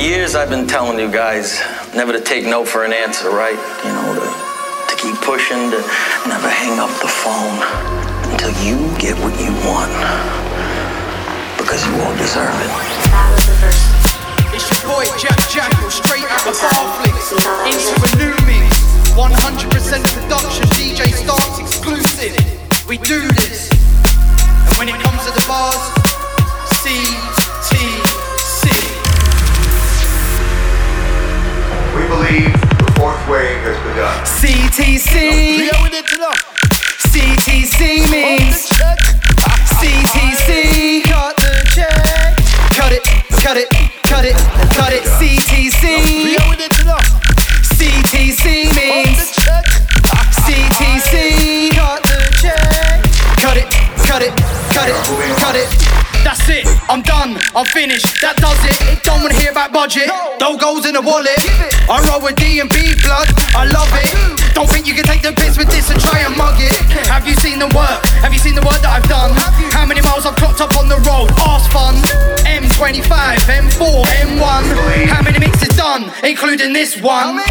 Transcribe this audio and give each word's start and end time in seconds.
years 0.00 0.34
I've 0.34 0.48
been 0.48 0.66
telling 0.66 0.98
you 0.98 1.12
guys 1.12 1.60
never 1.94 2.12
to 2.12 2.20
take 2.20 2.44
no 2.46 2.64
for 2.64 2.84
an 2.84 2.92
answer, 2.92 3.28
right? 3.28 3.58
You 3.84 3.92
know, 3.92 4.08
to, 4.16 4.28
to 4.88 4.94
keep 4.96 5.12
pushing, 5.20 5.68
to 5.68 5.80
never 6.24 6.48
hang 6.48 6.80
up 6.80 6.88
the 7.04 7.10
phone 7.10 7.60
until 8.32 8.48
you 8.64 8.80
get 8.96 9.12
what 9.20 9.36
you 9.36 9.52
want. 9.68 9.92
Because 11.60 11.84
you 11.84 11.92
all 12.00 12.16
deserve 12.16 12.48
it. 12.48 12.72
It's 14.56 14.64
your 14.72 14.80
boy 14.88 15.04
Jack 15.20 15.36
Jackal, 15.52 15.90
straight 15.92 16.24
out 16.32 16.48
of 16.48 16.56
Barflix, 16.56 17.36
into 17.68 17.92
a 18.00 18.10
new 18.16 18.36
mix. 18.48 18.72
100% 19.12 20.00
production, 20.16 20.64
DJ 20.80 21.12
Stance 21.12 21.58
exclusive. 21.60 22.40
We 22.88 22.96
do 23.04 23.20
this. 23.36 23.68
And 24.64 24.72
when 24.78 24.88
it 24.88 24.96
comes 25.02 25.26
to 25.26 25.32
the 25.32 25.44
bars, 25.46 25.76
CTC. 26.80 27.29
CTC. 34.40 35.68
CTC 37.12 38.10
means 38.10 38.68
CTC. 39.76 41.02
Cut 41.04 41.36
the 41.36 41.52
check. 41.74 42.36
Cut 42.72 42.92
it, 42.92 43.04
cut 43.42 43.56
it, 43.58 43.68
cut 44.02 44.24
it, 44.24 44.36
cut 44.72 44.92
it. 44.94 45.02
CTC. 45.04 45.82
CTC 47.76 48.44
means 48.74 49.36
CTC. 50.40 51.70
Cut 51.74 52.02
the 52.02 52.16
check. 52.40 53.04
Cut 53.36 53.56
it, 53.58 53.68
cut 54.08 54.22
it, 54.22 54.32
cut 54.72 54.88
it, 54.88 54.94
cut 55.04 55.18
it. 55.18 55.19
That's 56.30 56.46
it, 56.46 56.62
I'm 56.86 57.02
done, 57.02 57.42
I'm 57.58 57.66
finished, 57.74 58.06
that 58.22 58.38
does 58.38 58.54
it. 58.62 59.02
Don't 59.02 59.18
wanna 59.18 59.34
hear 59.34 59.50
about 59.50 59.74
budget, 59.74 60.06
dough 60.38 60.54
goes 60.54 60.86
in 60.86 60.94
the 60.94 61.02
wallet. 61.02 61.34
I 61.90 61.98
roll 62.06 62.22
with 62.22 62.38
D 62.38 62.62
and 62.62 62.70
B 62.70 62.94
blood, 63.02 63.26
I 63.50 63.66
love 63.66 63.90
it. 63.98 64.14
Don't 64.54 64.70
think 64.70 64.86
you 64.86 64.94
can 64.94 65.02
take 65.10 65.26
the 65.26 65.34
piss 65.34 65.58
with 65.58 65.66
this 65.74 65.90
and 65.90 65.98
try 65.98 66.22
and 66.22 66.30
mug 66.38 66.54
it. 66.62 66.70
Have 67.10 67.26
you 67.26 67.34
seen 67.42 67.58
the 67.58 67.66
work? 67.74 68.06
Have 68.22 68.30
you 68.30 68.38
seen 68.38 68.54
the 68.54 68.62
work 68.62 68.78
that 68.86 69.02
I've 69.02 69.10
done? 69.10 69.34
How 69.74 69.82
many 69.82 70.06
miles 70.06 70.22
I've 70.22 70.38
clocked 70.38 70.62
up 70.62 70.78
on 70.78 70.86
the 70.86 71.02
road? 71.02 71.34
Arse 71.42 71.66
fun. 71.74 71.98
M25, 72.46 73.10
M4, 73.50 74.06
M1. 74.30 75.10
How 75.10 75.26
many 75.26 75.40
mixes 75.42 75.74
done, 75.74 76.14
including 76.22 76.72
this 76.72 76.94
one? 77.02 77.42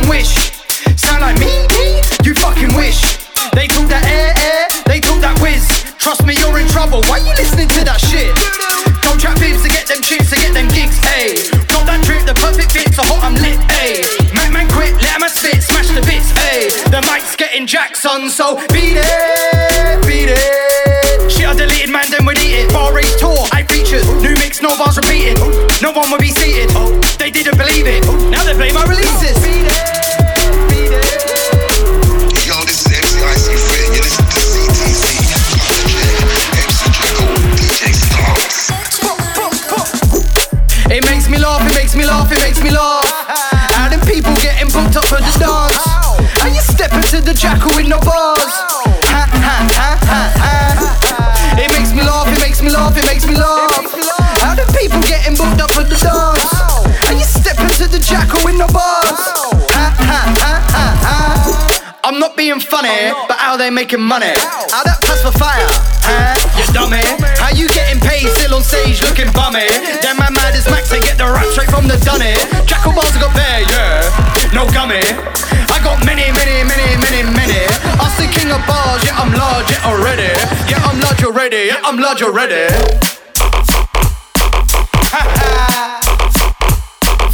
From 0.00 0.08
Wish. 0.08 0.32
Sound 0.96 1.20
like 1.20 1.36
me, 1.36 1.66
me? 1.76 2.00
You 2.24 2.32
fucking 2.32 2.72
wish. 2.72 3.20
They 3.52 3.68
talk 3.68 3.84
that 3.92 4.00
air, 4.08 4.32
air, 4.32 4.64
they 4.88 5.00
talk 5.00 5.20
that 5.20 5.36
whiz. 5.44 5.68
Trust 6.00 6.24
me, 6.24 6.32
you're 6.40 6.56
in 6.56 6.68
trouble. 6.72 7.04
Why 7.04 7.20
you 7.20 7.32
listening 7.36 7.68
to 7.76 7.84
that 7.84 8.00
shit? 8.00 8.32
Don't 9.04 9.20
chat 9.20 9.36
bibs 9.36 9.60
to 9.60 9.68
get 9.68 9.84
them 9.84 10.00
chips, 10.00 10.32
to 10.32 10.36
get 10.40 10.56
them 10.56 10.72
gigs, 10.72 10.96
ayy. 11.20 11.52
Got 11.68 11.84
that 11.84 12.00
drip, 12.00 12.24
the 12.24 12.32
perfect 12.32 12.72
fit, 12.72 12.88
so 12.96 13.04
hot 13.04 13.28
I'm 13.28 13.36
lit, 13.44 13.60
ayy. 13.76 14.00
Man, 14.32 14.52
man, 14.56 14.66
quit, 14.72 14.96
let 15.04 15.20
him 15.20 15.28
spit, 15.28 15.60
smash 15.60 15.92
the 15.92 16.00
bits, 16.08 16.32
ayy. 16.48 16.72
The 16.88 17.04
mic's 17.04 17.36
getting 17.36 17.68
Jackson, 17.68 18.32
so 18.32 18.56
beat 18.72 18.96
it, 18.96 20.00
beat 20.08 20.32
it. 20.32 20.40
Shit, 21.28 21.44
I 21.44 21.52
deleted, 21.52 21.92
man, 21.92 22.08
then 22.08 22.24
we'd 22.24 22.40
eat 22.40 22.64
it. 22.64 22.72
Bar 22.72 22.96
race 22.96 23.16
tour, 23.20 23.44
I 23.52 23.68
featured. 23.68 24.06
New 24.24 24.32
mix, 24.40 24.64
no 24.64 24.72
bars 24.80 24.96
repeated. 24.96 25.36
No 25.84 25.92
one 25.92 26.08
would 26.08 26.24
be 26.24 26.32
seated. 26.32 26.72
They 27.20 27.30
didn't 27.30 27.58
believe 27.60 27.84
it. 27.84 28.00
Now 28.32 28.44
they 28.48 28.54
play 28.54 28.72
my 28.72 28.84
releases. 28.88 29.39
Stepping 47.40 47.56
to 47.56 47.56
the 47.56 47.56
jackal 47.56 47.72
with 47.72 47.88
no 47.88 47.98
bars? 48.04 48.52
Ha 49.08 49.24
ha 49.32 49.56
ha 49.72 49.90
ha 50.04 50.22
ha. 50.36 51.56
It 51.56 51.72
makes 51.72 51.96
me 51.96 52.04
laugh, 52.04 52.28
it 52.28 52.40
makes 52.44 52.60
me 52.60 52.68
laugh, 52.68 52.92
it 52.92 53.06
makes 53.08 53.24
me 53.24 53.32
laugh. 53.32 53.72
How 54.44 54.52
them 54.54 54.68
people 54.76 55.00
getting 55.08 55.40
booked 55.40 55.60
up 55.60 55.70
for 55.72 55.80
the 55.80 55.96
dance? 55.96 56.52
How 57.00 57.16
you 57.16 57.24
stepping 57.24 57.72
to 57.80 57.88
the 57.88 57.98
jackal 57.98 58.44
with 58.44 58.60
no 58.60 58.68
bars? 58.68 59.24
Ha 59.72 59.86
ha 60.04 60.20
ha 60.36 60.52
ha 60.68 60.86
ha. 61.00 61.16
I'm 62.04 62.20
not 62.20 62.36
being 62.36 62.60
funny, 62.60 63.12
but 63.24 63.38
how 63.40 63.56
they 63.56 63.70
making 63.70 64.04
money? 64.04 64.36
How 64.68 64.84
that 64.84 65.00
pass 65.00 65.24
for 65.24 65.32
fire? 65.32 65.64
Huh? 66.04 66.36
You 66.60 66.68
dummy. 66.76 67.00
How 67.40 67.56
you 67.56 67.72
getting 67.72 68.04
paid 68.04 68.28
still 68.36 68.60
on 68.60 68.64
stage 68.64 69.00
looking 69.00 69.32
bummy? 69.32 69.64
Then 70.04 70.20
my 70.20 70.28
mad 70.28 70.52
as 70.52 70.68
Max, 70.68 70.92
they 70.92 71.00
get 71.00 71.16
the 71.16 71.24
rap 71.24 71.48
straight 71.56 71.72
from 71.72 71.88
the 71.88 71.96
dunny. 72.04 72.36
Jackal 72.68 72.92
bars 72.92 73.16
I 73.16 73.20
got 73.24 73.32
there, 73.32 73.60
yeah. 73.64 74.52
No 74.52 74.68
gummy. 74.76 75.00
I 75.72 75.80
got 75.80 76.04
many, 76.04 76.28
many, 76.36 76.68
many. 76.68 76.99
King 78.50 78.58
of 78.58 78.66
bars, 78.66 79.04
yeah, 79.04 79.14
I'm 79.14 79.32
large, 79.32 79.70
yeah, 79.70 79.86
already. 79.86 80.32
Yeah, 80.68 80.82
I'm 80.82 80.98
large 80.98 81.22
already, 81.22 81.68
yeah, 81.68 81.80
I'm 81.84 81.98
large 82.00 82.20
already. 82.20 82.66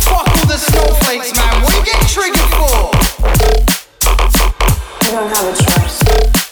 Fuck 0.05 0.29
all 0.37 0.47
the 0.47 0.59
snowflakes, 0.59 1.33
man. 1.35 1.63
What 1.63 1.75
you 1.75 1.85
get 1.87 2.07
triggered 2.07 2.51
for? 2.53 2.97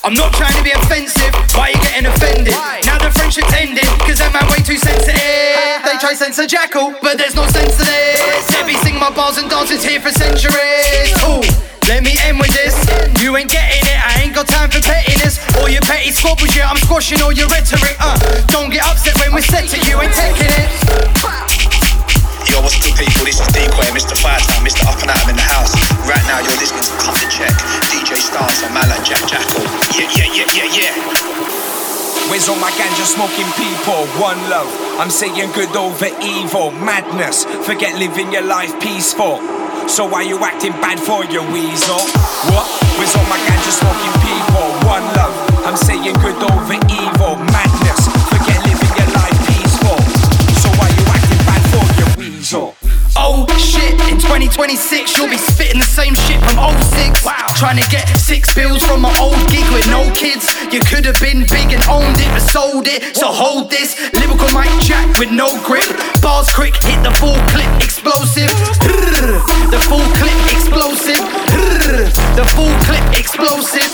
I'm 0.05 0.13
not 0.13 0.37
trying 0.37 0.53
to 0.53 0.61
be 0.61 0.69
offensive, 0.77 1.33
why 1.57 1.73
you 1.73 1.81
getting 1.81 2.05
offended? 2.05 2.53
Now 2.85 3.01
the 3.01 3.09
friendship's 3.09 3.49
ending, 3.57 3.89
cause 4.05 4.21
that 4.21 4.37
man 4.37 4.45
way 4.53 4.61
too 4.61 4.77
sensitive. 4.77 5.17
They 5.17 5.97
try 5.97 6.13
censor 6.13 6.45
Jackal, 6.45 6.93
but 7.01 7.17
there's 7.17 7.33
no 7.33 7.49
sense 7.49 7.81
to 7.81 7.85
this. 7.89 8.21
They 8.53 8.77
sing 8.85 9.01
my 9.01 9.09
bars 9.09 9.41
and 9.41 9.49
dances 9.49 9.81
here 9.81 10.05
for 10.05 10.13
centuries. 10.13 11.09
Ooh, 11.25 11.41
let 11.89 12.05
me 12.05 12.21
end 12.21 12.37
with 12.37 12.53
this. 12.53 12.77
You 13.25 13.33
ain't 13.41 13.49
getting 13.49 13.81
it, 13.81 13.97
I 13.97 14.29
ain't 14.29 14.37
got 14.37 14.45
time 14.45 14.69
for 14.69 14.85
pettiness. 14.85 15.41
All 15.57 15.73
your 15.73 15.81
petty 15.89 16.13
squabbles, 16.13 16.53
yeah, 16.53 16.69
I'm 16.69 16.77
squashing 16.85 17.25
all 17.25 17.33
your 17.33 17.49
rhetoric. 17.49 17.97
Uh, 17.97 18.21
don't 18.53 18.69
get 18.69 18.85
upset 18.85 19.17
when 19.25 19.33
we're 19.33 19.41
set 19.41 19.73
to 19.73 19.81
you 19.89 20.05
ain't 20.05 20.13
taking 20.13 20.53
it. 20.53 20.69
Yo, 22.53 22.61
what's 22.61 22.77
good, 22.77 22.93
people? 23.01 23.25
This 23.25 23.41
is 23.41 23.49
Decoy, 23.57 23.89
Mr. 23.97 24.13
Firetown, 24.21 24.69
Mr. 24.69 24.85
Up 24.85 25.01
and 25.01 25.09
Out, 25.09 25.25
I'm 25.25 25.33
in 25.33 25.37
the 25.41 25.49
house. 25.49 25.73
Right 26.05 26.21
now, 26.29 26.45
you're 26.45 26.61
listening 26.61 26.85
to 26.85 27.14
Where's 32.35 32.49
all 32.49 32.59
my 32.59 32.73
ganja 32.73 33.07
smoking 33.07 33.47
people? 33.55 34.11
One 34.21 34.37
love. 34.51 34.67
I'm 34.99 35.09
saying 35.09 35.53
good 35.55 35.71
over 35.77 36.11
evil. 36.19 36.73
Madness. 36.73 37.45
Forget 37.65 37.97
living 37.97 38.33
your 38.33 38.43
life 38.43 38.75
peaceful. 38.81 39.39
So 39.87 40.05
why 40.05 40.23
you 40.23 40.43
acting 40.43 40.73
bad 40.83 40.99
for 40.99 41.25
your 41.27 41.47
weasel? 41.53 42.03
What? 42.51 42.67
Where's 42.99 43.15
all 43.15 43.23
my 43.31 43.39
ganja 43.39 43.71
smoking 43.71 44.15
people? 44.19 44.67
One 44.83 45.07
love. 45.15 45.31
I'm 45.63 45.77
saying 45.77 46.19
good 46.27 46.43
over 46.51 46.75
evil. 46.91 47.39
Madness. 47.55 48.03
Forget 48.27 48.59
living 48.67 48.95
your 48.99 49.11
life 49.15 49.39
peaceful. 49.47 50.03
So 50.59 50.75
why 50.75 50.91
you 50.91 51.07
acting 51.15 51.39
bad 51.47 51.63
for 51.71 51.87
your 52.03 52.11
weasel? 52.19 52.84
Oh 53.17 53.47
shit, 53.59 53.93
in 54.11 54.19
2026 54.19 55.17
you'll 55.17 55.29
be 55.31 55.39
spitting 55.39 55.79
the 55.79 55.87
same 55.87 56.15
shit 56.15 56.41
from 56.43 56.59
06 56.59 57.25
Wow 57.25 57.45
Trying 57.57 57.79
to 57.79 57.89
get 57.89 58.09
six 58.19 58.53
bills 58.53 58.83
from 58.83 59.01
my 59.03 59.15
old 59.21 59.39
gig 59.49 59.65
with 59.73 59.87
no 59.89 60.11
kids. 60.13 60.45
You 60.73 60.81
could 60.81 61.05
have 61.07 61.19
been 61.21 61.47
big 61.47 61.73
and 61.73 61.83
owned 61.89 62.19
it 62.19 62.27
but 62.35 62.43
sold 62.43 62.89
it. 62.89 63.17
So 63.17 63.31
hold 63.31 63.71
this, 63.71 63.95
lyrical 64.13 64.51
mic 64.59 64.69
jack 64.83 65.07
with 65.19 65.31
no 65.31 65.47
grip. 65.63 65.87
Bars 66.21 66.53
quick, 66.53 66.75
hit 66.83 67.01
the 67.05 67.15
full 67.23 67.39
clip, 67.55 67.71
explosive. 67.81 68.51
The 69.71 69.79
full 69.87 70.03
clip, 70.19 70.35
explosive. 70.51 71.23
The 72.35 72.45
full 72.59 72.75
clip, 72.83 73.05
explosive. 73.15 73.93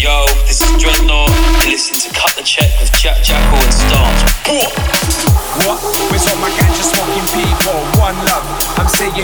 Yo, 0.00 0.24
this 0.48 0.62
is 0.62 0.82
Dreadnought. 0.82 1.49
Listen 1.70 1.94
to 2.10 2.18
Cut 2.18 2.34
the 2.34 2.42
Check 2.42 2.66
with 2.82 2.90
Jack 2.98 3.22
Jackal 3.22 3.62
and 3.62 3.70
Stance. 3.70 4.26
What? 4.50 5.78
Where's 6.10 6.26
all 6.26 6.34
my 6.42 6.50
ganja 6.50 6.82
smoking 6.82 7.22
people? 7.30 7.78
One 8.02 8.18
love. 8.26 8.42
I'm 8.74 8.90
saying 8.90 9.14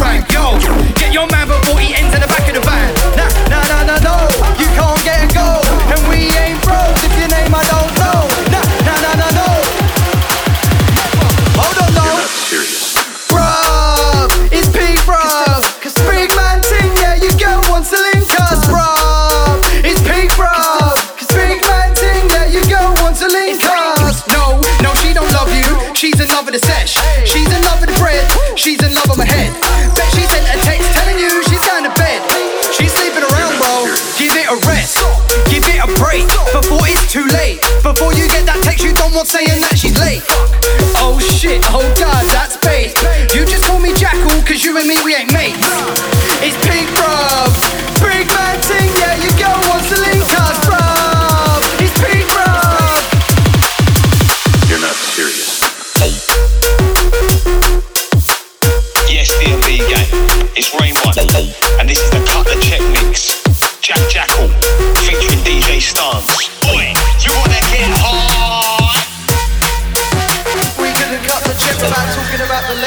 right. 0.00 0.32
Yo. 0.32 0.39
not 39.20 39.28
saying 39.28 39.69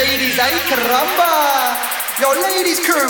ladies, 0.03 0.38
eh? 0.38 0.59
Caramba! 0.67 1.79
Yo, 2.19 2.29
ladies 2.41 2.79
crew! 2.79 3.07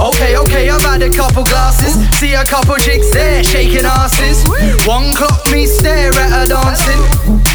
Okay, 0.00 0.36
okay, 0.36 0.68
I've 0.68 0.82
had 0.82 1.02
a 1.02 1.10
couple 1.10 1.44
glasses. 1.44 1.94
See 2.18 2.34
a 2.34 2.44
couple 2.44 2.74
chicks 2.76 3.10
there 3.12 3.44
shaking 3.44 3.86
asses. 3.86 4.42
One 4.86 5.14
clock 5.14 5.46
me 5.52 5.66
stare 5.66 6.12
at 6.14 6.30
her 6.30 6.46
dancing. 6.46 7.00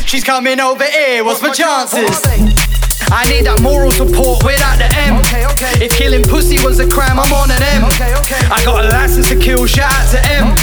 She's 0.05 0.23
coming 0.23 0.59
over 0.61 0.85
here, 0.85 1.25
what's 1.25 1.41
my 1.41 1.51
chances? 1.51 2.23
I 3.11 3.27
need 3.27 3.45
that 3.47 3.59
moral 3.61 3.91
support 3.91 4.43
without 4.45 4.77
the 4.77 4.87
M. 4.95 5.19
If 5.83 5.91
killing 5.97 6.23
pussy 6.23 6.57
was 6.63 6.79
a 6.79 6.87
crime, 6.87 7.19
I'm 7.19 7.33
on 7.33 7.51
an 7.51 7.61
M. 7.75 7.83
I 8.47 8.61
got 8.63 8.85
a 8.85 8.89
license 8.89 9.27
to 9.29 9.35
kill, 9.35 9.65
shout 9.65 9.91
out 9.91 10.07
to 10.11 10.19
M. 10.31 10.55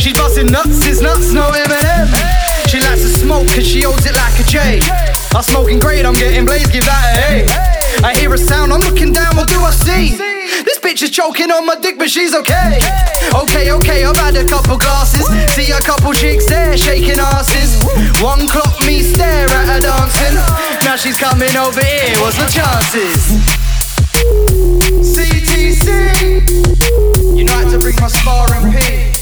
She's 0.00 0.14
busting 0.14 0.50
nuts, 0.50 0.82
it's 0.88 1.00
nuts, 1.00 1.32
no 1.32 1.46
M&M. 1.50 2.08
She 2.66 2.80
likes 2.80 3.02
to 3.02 3.08
smoke 3.08 3.46
cause 3.46 3.66
she 3.66 3.82
holds 3.82 4.06
it 4.06 4.16
like 4.16 4.40
a 4.40 4.44
J. 4.44 5.09
I'm 5.34 5.42
smoking 5.42 5.78
great, 5.78 6.04
I'm 6.04 6.14
getting 6.14 6.44
blazed, 6.44 6.72
give 6.72 6.84
that 6.84 7.16
a 7.16 7.46
A. 7.46 8.06
I 8.06 8.14
hear 8.18 8.32
a 8.34 8.38
sound, 8.38 8.72
I'm 8.72 8.80
looking 8.80 9.12
down, 9.12 9.36
what 9.36 9.48
do 9.48 9.60
I 9.60 9.70
see? 9.70 10.16
This 10.64 10.78
bitch 10.80 11.02
is 11.02 11.10
choking 11.10 11.50
on 11.50 11.66
my 11.66 11.76
dick, 11.76 11.98
but 11.98 12.10
she's 12.10 12.34
okay. 12.34 12.78
Okay, 13.34 13.70
okay, 13.70 14.04
I've 14.04 14.16
had 14.16 14.36
a 14.36 14.44
couple 14.44 14.76
glasses. 14.76 15.26
See 15.54 15.70
a 15.70 15.80
couple 15.80 16.12
chicks 16.12 16.46
there 16.46 16.76
shaking 16.76 17.18
asses. 17.18 17.78
One 18.20 18.48
clock 18.48 18.74
me 18.86 19.02
stare 19.02 19.48
at 19.48 19.66
her 19.70 19.80
dancing. 19.80 20.34
Now 20.84 20.96
she's 20.96 21.16
coming 21.16 21.54
over 21.56 21.80
here, 21.84 22.18
what's 22.20 22.36
the 22.36 22.48
chances? 22.50 23.38
CTC, 25.00 25.86
you 27.36 27.44
know 27.44 27.54
I 27.54 27.62
had 27.62 27.70
to 27.70 27.78
bring 27.78 27.96
my 28.00 28.08
sparring 28.08 28.72
P. 28.72 29.12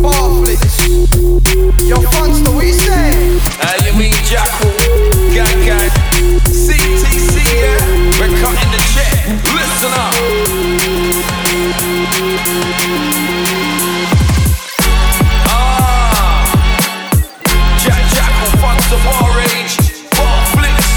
Barflix. 0.00 0.88
Yo, 1.86 1.96
Funsta, 1.96 2.54
what 2.54 2.66
you 2.66 2.72
say? 2.72 3.38
Uh, 3.60 3.74
you 3.84 3.92
mean 3.98 4.12
Jackal, 4.24 4.70
Ah, 9.80 10.10
Jack 17.78 18.02
bar 19.04 19.36
rage. 19.38 19.76
Bar 20.18 20.40
flicks, 20.50 20.88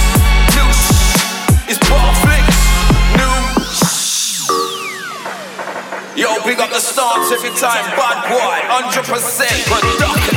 It's 1.69 1.77
bar 1.89 2.09
flicks, 2.25 2.57
Yo, 6.15 6.43
big 6.43 6.59
up 6.59 6.69
the 6.71 6.79
stars 6.79 7.31
every 7.31 7.51
time, 7.51 7.85
bad 7.95 8.29
boy, 8.29 8.57
100% 8.89 9.45
production. 9.69 10.30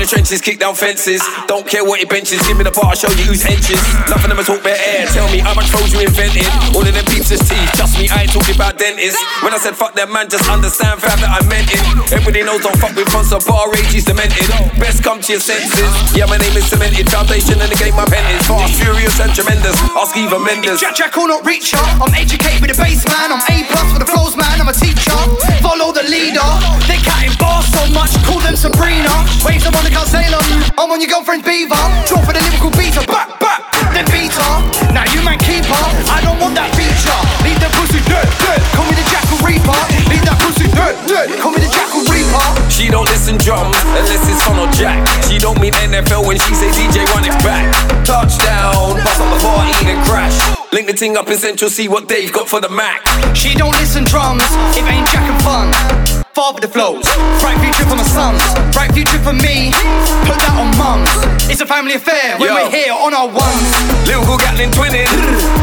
The 0.00 0.08
trenches, 0.08 0.40
kick 0.40 0.58
down 0.58 0.72
fences. 0.72 1.20
Don't 1.44 1.68
care 1.68 1.84
what 1.84 2.00
it 2.00 2.08
benches. 2.08 2.40
Give 2.48 2.56
me 2.56 2.64
the 2.64 2.72
bar, 2.72 2.96
show 2.96 3.12
you 3.20 3.28
who's 3.28 3.44
henches. 3.44 3.76
Nothing 4.08 4.32
them 4.32 4.40
talk 4.40 4.64
bare 4.64 4.80
air. 4.80 5.04
Tell 5.12 5.28
me 5.28 5.44
how 5.44 5.52
much 5.52 5.68
foes 5.68 5.92
you 5.92 6.00
invented. 6.00 6.48
All 6.72 6.80
of 6.80 6.88
them 6.88 7.04
peeps 7.12 7.28
is 7.28 7.44
teeth. 7.44 7.68
Trust 7.76 8.00
me, 8.00 8.08
I 8.08 8.24
ain't 8.24 8.32
talking 8.32 8.56
about 8.56 8.80
dentists. 8.80 9.20
When 9.44 9.52
I 9.52 9.60
said 9.60 9.76
fuck 9.76 9.92
them, 9.92 10.08
man, 10.08 10.32
just 10.32 10.48
understand, 10.48 11.04
fam, 11.04 11.20
that 11.20 11.28
I 11.28 11.44
meant 11.44 11.68
it. 11.68 11.82
Everybody 12.16 12.40
knows 12.48 12.64
don't 12.64 12.76
fuck 12.80 12.96
with 12.96 13.12
fun, 13.12 13.28
so 13.28 13.36
bar 13.44 13.68
rage 13.68 13.92
is 13.92 14.08
demented. 14.08 14.48
Best 14.80 15.04
come 15.04 15.20
to 15.20 15.28
your 15.36 15.44
senses. 15.44 15.92
Yeah, 16.16 16.24
my 16.24 16.40
name 16.40 16.56
is 16.56 16.64
cemented. 16.64 17.04
Foundation 17.12 17.60
in 17.60 17.68
the 17.68 17.76
game, 17.76 17.92
my 17.92 18.08
pen 18.08 18.24
is 18.32 18.40
fast, 18.48 18.80
furious, 18.80 19.20
and 19.20 19.30
tremendous. 19.36 19.76
Ask 19.92 20.16
Eva 20.16 20.40
Mendes. 20.40 20.80
Jack 20.80 20.96
Jack 20.96 21.12
will 21.16 21.28
not 21.28 21.44
reach 21.44 21.76
ya. 21.76 21.82
I'm 22.00 22.14
educated 22.16 22.64
with 22.64 22.72
a 22.72 22.78
bass 22.80 23.04
man. 23.04 23.36
I'm 23.36 23.44
A 23.52 23.68
plus 23.68 23.92
for 23.92 24.00
the 24.00 24.08
flows 24.08 24.32
man. 24.32 24.64
I'm 24.64 24.72
a 24.72 24.76
teacher. 24.76 25.20
Follow 25.60 25.92
the 25.92 26.08
leader. 26.08 26.48
They 26.88 26.96
catting 27.04 27.36
so 27.80 27.92
much, 27.96 28.12
call 28.24 28.40
them 28.40 28.56
Sabrina. 28.56 29.08
Waves 29.44 29.64
them 29.64 29.74
on 29.74 29.84
the 29.84 29.92
Salem. 30.04 30.44
I'm 30.76 30.90
on 30.90 31.00
your 31.00 31.08
girlfriend's 31.08 31.46
beaver. 31.46 31.80
Draw 32.04 32.20
for 32.24 32.32
the 32.32 32.42
lyrical 32.44 32.72
beater. 32.76 33.04
Back, 33.08 33.40
back, 33.40 33.64
then 33.94 34.04
beat 34.12 34.32
her. 34.32 34.54
Now 34.92 35.08
you 35.12 35.22
man 35.24 35.38
keep 35.40 35.64
her. 35.64 35.84
I 36.12 36.20
don't 36.20 36.38
want 36.40 36.54
that 36.56 36.68
feature. 36.76 37.20
Leave 37.46 37.60
the 37.60 37.70
pussy 37.78 38.00
dead, 38.04 38.28
dead. 38.42 38.60
Call 38.76 38.84
me 38.84 38.94
the 38.96 39.06
Jackal 39.08 39.40
Reaper. 39.40 39.80
Leave 40.12 40.24
that 40.28 40.38
pussy 40.42 40.68
dead, 40.76 40.94
dead. 41.08 41.28
Call 41.40 41.52
me 41.52 41.60
the 41.62 41.72
Jackal 41.72 42.04
Reaper. 42.10 42.44
She 42.68 42.88
don't 42.88 43.08
listen 43.08 43.38
drums 43.38 43.76
unless 43.96 44.24
it's 44.28 44.42
or 44.48 44.68
Jack. 44.76 45.00
She 45.24 45.38
don't 45.38 45.60
mean 45.60 45.72
NFL 45.72 46.26
when 46.26 46.36
she 46.36 46.52
say 46.54 46.68
DJ 46.76 47.06
run 47.14 47.24
it 47.24 47.36
back. 47.40 47.64
Touchdown, 48.04 48.98
bust 49.00 49.20
up 49.20 49.28
the 49.30 49.40
party 49.40 49.72
then 49.86 50.00
crash. 50.04 50.36
Link 50.72 50.86
the 50.86 50.94
thing 50.94 51.16
up 51.16 51.28
in 51.28 51.36
Central, 51.36 51.68
see 51.68 51.88
what 51.88 52.08
they've 52.08 52.32
got 52.32 52.48
for 52.48 52.60
the 52.60 52.68
Mac. 52.68 53.02
She 53.34 53.54
don't 53.54 53.74
listen 53.82 54.04
drums, 54.04 54.42
it 54.78 54.86
ain't 54.86 55.06
Jack 55.08 55.26
and 55.26 55.42
fun. 55.42 55.59
Father 56.50 56.66
the 56.66 56.74
flows, 56.74 57.06
bright 57.38 57.62
future 57.62 57.86
for 57.86 57.94
my 57.94 58.02
sons, 58.02 58.42
bright 58.74 58.90
future 58.90 59.22
for 59.22 59.30
me. 59.30 59.70
Put 60.26 60.34
that 60.34 60.50
on 60.58 60.74
mums. 60.74 61.06
It's 61.46 61.62
a 61.62 61.68
family 61.70 61.94
affair 61.94 62.34
when 62.42 62.50
Yo. 62.50 62.58
we're 62.58 62.74
here 62.74 62.90
on 62.90 63.14
our 63.14 63.30
ones. 63.30 63.70
Lyrical 64.02 64.34
Gatlin 64.34 64.74
twinning, 64.74 65.06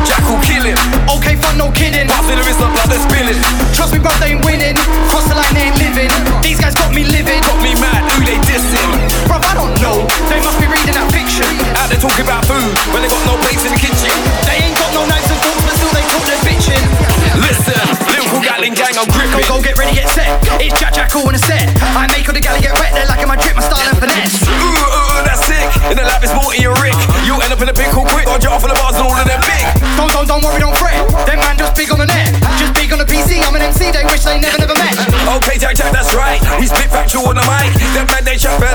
Jackal 0.07 0.39
killing. 0.47 0.79
Okay, 1.11 1.35
fun, 1.43 1.59
no 1.59 1.75
kidding. 1.75 2.07
Passing 2.07 2.39
the 2.39 2.43
wrist 2.47 2.63
up, 2.63 2.71
blood 2.71 2.87
is 2.95 3.03
spilling. 3.03 3.35
Trust 3.75 3.91
me, 3.91 3.99
bro, 3.99 4.15
they 4.23 4.39
ain't 4.39 4.47
winning. 4.47 4.79
Cross 5.11 5.27
the 5.27 5.35
line, 5.35 5.51
they 5.51 5.67
ain't 5.67 5.75
living. 5.75 6.07
These 6.39 6.63
guys 6.63 6.71
got 6.71 6.95
me 6.95 7.03
living. 7.03 7.43
Got 7.43 7.59
me 7.59 7.75
mad, 7.83 8.07
who 8.15 8.23
they 8.23 8.39
dissing? 8.47 8.87
Bruv, 9.27 9.43
I 9.43 9.59
don't 9.59 9.75
know. 9.83 10.07
They 10.31 10.39
must 10.39 10.55
be 10.55 10.71
reading 10.71 10.95
that 10.95 11.11
fiction. 11.11 11.51
Out 11.75 11.91
there 11.91 11.99
talking 11.99 12.23
about 12.23 12.47
food 12.47 12.63
when 12.95 13.03
they 13.03 13.11
got 13.11 13.27
no 13.27 13.35
plates 13.43 13.67
in 13.67 13.75
the 13.75 13.81
kitchen. 13.83 14.15
They 14.47 14.66
Listen, 17.37 17.77
Lyrical 18.09 18.41
Gatlin 18.41 18.73
gang, 18.73 18.97
I'm 18.97 19.05
gripping. 19.13 19.45
Go, 19.45 19.61
go, 19.61 19.61
get 19.61 19.77
ready, 19.77 19.93
get 19.93 20.09
set. 20.09 20.25
It's 20.57 20.73
Jack 20.81 20.97
Jack 20.97 21.13
cool 21.13 21.29
in 21.29 21.35
a 21.35 21.41
set. 21.45 21.69
I 21.93 22.09
make 22.09 22.25
all 22.25 22.33
the 22.33 22.41
galley 22.41 22.65
get 22.65 22.73
wet. 22.81 22.97
They're 22.97 23.05
liking 23.05 23.29
my 23.29 23.37
drip, 23.37 23.53
my 23.53 23.61
style 23.61 23.85
and 23.85 23.97
finesse. 23.99 24.41
Ooh, 24.49 25.21
that's 25.21 25.45
sick. 25.45 25.61
In 25.93 26.01
the 26.01 26.05
lab, 26.07 26.23
it's 26.25 26.33
more 26.33 26.49
in 26.57 26.65
your 26.65 26.73
Rick. 26.81 26.97
You 27.27 27.37
end 27.37 27.53
up 27.53 27.61
in 27.61 27.69
a 27.69 27.77
pickle 27.77 28.09
quick, 28.09 28.25
or 28.25 28.41
full 28.41 28.73
of 28.73 28.79
bars 28.81 28.97
and 28.97 29.05
all 29.05 29.13
of 29.13 29.27
them 29.27 29.41
big. 29.45 29.65
Don't, 29.99 30.09
don't, 30.09 30.25
don't 30.25 30.41
worry, 30.41 30.57
don't 30.57 30.75
fret. 30.75 30.97
Them 31.29 31.37
man 31.45 31.61
just 31.61 31.77
big 31.77 31.93
on 31.93 32.01
the 32.01 32.09
net. 32.09 32.33
Just 32.57 32.73
big 32.73 32.89
on 32.89 32.97
the 32.97 33.07
PC. 33.07 33.37
I'm 33.45 33.53
an 33.53 33.61
MC. 33.61 33.93
They 33.93 34.03
wish 34.09 34.25
they 34.25 34.41
never, 34.41 34.57
never 34.57 34.75
met. 34.75 34.97
Okay, 35.37 35.61
Jack 35.61 35.77
Jack, 35.77 35.93
that's 35.93 36.13
right. 36.17 36.41
We 36.57 36.65
spit 36.65 36.89
factual 36.89 37.29
on 37.29 37.37
the 37.37 37.45
mic. 37.45 37.69
Them 37.93 38.09
man, 38.09 38.25
they 38.25 38.37
chat 38.37 38.57
for 38.57 38.69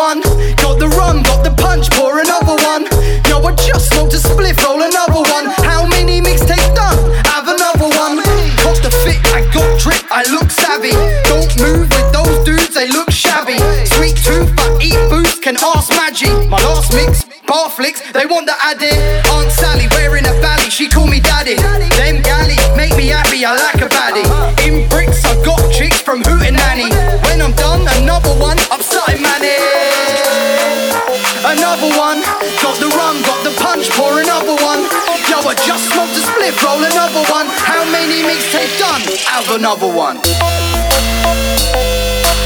one. 0.00 0.20
Got 0.56 0.80
the 0.80 0.88
rum, 0.96 1.22
got 1.22 1.44
the 1.44 1.52
punch, 1.60 1.92
pour 1.92 2.16
another 2.24 2.56
one. 2.72 2.88
Yo, 3.28 3.36
I 3.44 3.52
just 3.52 3.92
smoked 3.92 4.16
a 4.16 4.20
spliff, 4.20 4.56
roll 4.64 4.80
another 4.80 5.20
one. 5.20 5.52
How 5.68 5.84
many 5.84 6.24
mixtapes 6.24 6.72
done? 6.72 6.96
Have 7.28 7.44
another 7.44 7.92
one. 7.92 8.24
Got 8.64 8.80
the 8.80 8.88
fit, 9.04 9.20
I 9.36 9.44
got 9.52 9.68
drip, 9.76 10.00
I 10.08 10.24
look 10.32 10.48
savvy. 10.48 10.96
Don't 11.28 11.52
move 11.60 11.86
with 11.92 12.08
those 12.16 12.36
dudes, 12.48 12.72
they 12.72 12.88
look 12.88 13.10
shabby. 13.12 13.60
Sweet 13.92 14.16
tooth, 14.16 14.48
I 14.56 14.72
eat 14.80 15.00
boots, 15.12 15.38
can 15.38 15.60
ask 15.60 15.92
magic. 15.92 16.32
My 16.48 16.56
last 16.64 16.96
mix, 16.96 17.28
Barflix, 17.44 18.00
they 18.16 18.24
want 18.24 18.46
the 18.48 18.56
addict. 18.56 18.96
Aunt 19.36 19.52
Sally, 19.52 19.84
we're 19.92 20.16
in 20.16 20.24
a 20.24 20.34
valley, 20.40 20.70
she 20.72 20.88
call 20.88 21.06
me 21.06 21.20
daddy. 21.20 21.60
Them 22.00 22.24
galleys 22.24 22.64
make 22.72 22.96
me 22.96 23.12
happy, 23.12 23.44
I 23.44 23.52
like 23.52 23.84
a 23.84 23.88
baddie. 23.92 24.24
In 24.64 24.88
bricks, 24.88 25.20
I 25.28 25.36
got 25.44 25.60
chicks 25.70 26.00
from 26.00 26.22
Hootenanny. 26.24 26.88
When 27.28 27.42
I'm 27.44 27.52
done, 27.52 27.84
another 28.00 28.32
one, 28.40 28.58
I'm 28.72 28.80
starting 28.80 29.20
manic. 29.20 29.89
Have 39.40 39.56
another 39.58 39.86
one. 39.86 40.20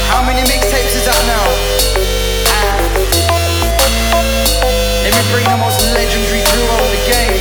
How 0.07 0.23
many 0.23 0.47
mixtapes 0.47 0.95
is 0.95 1.03
that 1.03 1.23
now? 1.27 1.43
Let 5.03 5.11
me 5.11 5.19
bring 5.29 5.43
the 5.43 5.57
most 5.59 5.83
legendary 5.91 6.39
duo 6.39 6.75
in 6.79 6.91
the 6.95 7.03
game. 7.11 7.35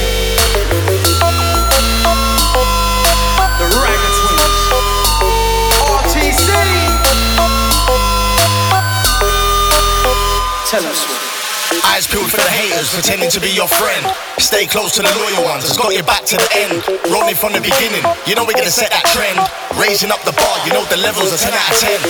The 3.63 3.67
Ragga 3.79 4.11
Twins. 4.19 4.59
RTC. 6.03 6.51
Tell 10.67 10.83
Swift. 10.95 11.14
Eyes 11.93 12.09
peeled 12.09 12.31
for 12.33 12.41
the 12.41 12.49
haters, 12.49 12.89
pretending 12.97 13.29
to 13.29 13.41
be 13.41 13.53
your 13.53 13.69
friend. 13.69 14.03
Stay 14.41 14.65
close 14.65 14.97
to 14.97 15.03
the 15.05 15.13
loyal 15.21 15.45
ones, 15.45 15.69
it's 15.69 15.77
got 15.77 15.93
your 15.93 16.07
back 16.09 16.25
to 16.25 16.37
the 16.41 16.49
end. 16.57 16.81
Rolling 17.13 17.37
from 17.37 17.53
the 17.53 17.61
beginning, 17.61 18.01
you 18.25 18.33
know 18.33 18.49
we're 18.49 18.57
gonna 18.57 18.73
set 18.73 18.89
that 18.89 19.05
trend. 19.13 19.37
Raising 19.77 20.09
up 20.09 20.25
the 20.25 20.33
bar, 20.33 20.57
you 20.65 20.73
know 20.73 20.81
the 20.89 20.97
levels 20.97 21.29
are 21.29 21.41
10 21.41 21.53
out 21.53 21.69
of 21.69 21.77
10. 21.77 22.01